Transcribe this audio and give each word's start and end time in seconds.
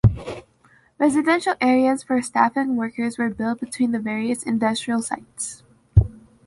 Residential 0.97 1.53
areas 1.61 2.01
for 2.01 2.19
staff 2.23 2.53
and 2.57 2.75
workers 2.75 3.19
were 3.19 3.29
built 3.29 3.59
between 3.59 3.91
the 3.91 3.99
various 3.99 4.41
industrial 4.41 5.03
sites. 5.03 5.61